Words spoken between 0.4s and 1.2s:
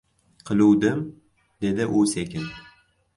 —Qiluvdim,—